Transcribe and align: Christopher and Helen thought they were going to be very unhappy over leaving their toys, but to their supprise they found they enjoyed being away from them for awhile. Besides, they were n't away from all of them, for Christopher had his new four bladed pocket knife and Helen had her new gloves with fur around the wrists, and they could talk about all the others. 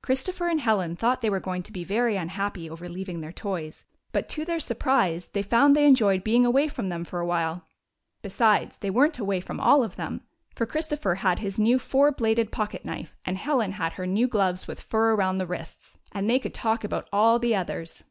Christopher 0.00 0.48
and 0.48 0.58
Helen 0.62 0.96
thought 0.96 1.20
they 1.20 1.28
were 1.28 1.38
going 1.38 1.62
to 1.64 1.70
be 1.70 1.84
very 1.84 2.16
unhappy 2.16 2.70
over 2.70 2.88
leaving 2.88 3.20
their 3.20 3.30
toys, 3.30 3.84
but 4.10 4.26
to 4.30 4.42
their 4.46 4.58
supprise 4.58 5.28
they 5.28 5.42
found 5.42 5.76
they 5.76 5.84
enjoyed 5.84 6.24
being 6.24 6.46
away 6.46 6.66
from 6.66 6.88
them 6.88 7.04
for 7.04 7.20
awhile. 7.20 7.66
Besides, 8.22 8.78
they 8.78 8.88
were 8.88 9.06
n't 9.08 9.18
away 9.18 9.42
from 9.42 9.60
all 9.60 9.84
of 9.84 9.96
them, 9.96 10.22
for 10.54 10.64
Christopher 10.64 11.16
had 11.16 11.40
his 11.40 11.58
new 11.58 11.78
four 11.78 12.10
bladed 12.10 12.50
pocket 12.50 12.86
knife 12.86 13.14
and 13.26 13.36
Helen 13.36 13.72
had 13.72 13.92
her 13.92 14.06
new 14.06 14.28
gloves 14.28 14.66
with 14.66 14.80
fur 14.80 15.12
around 15.14 15.36
the 15.36 15.46
wrists, 15.46 15.98
and 16.10 16.30
they 16.30 16.38
could 16.38 16.54
talk 16.54 16.82
about 16.82 17.06
all 17.12 17.38
the 17.38 17.54
others. 17.54 18.04